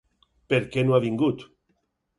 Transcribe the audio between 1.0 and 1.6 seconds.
vingut?